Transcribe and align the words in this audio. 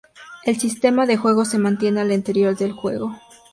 El 0.45 0.59
sistema 0.59 1.05
de 1.05 1.15
juego 1.15 1.45
se 1.45 1.59
mantiene 1.59 1.99
del 2.01 2.13
anterior 2.13 2.55
juego. 2.71 3.15